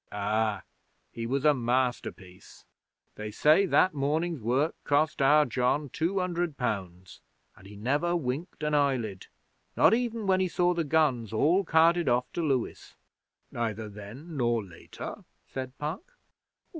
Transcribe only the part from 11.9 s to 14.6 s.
off to Lewes.' 'Neither then